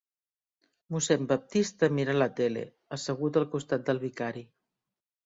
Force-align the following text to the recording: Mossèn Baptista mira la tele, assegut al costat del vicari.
Mossèn 0.93 1.27
Baptista 1.31 1.89
mira 1.97 2.15
la 2.19 2.29
tele, 2.39 2.63
assegut 2.97 3.39
al 3.43 3.47
costat 3.53 3.85
del 3.91 4.03
vicari. 4.07 4.45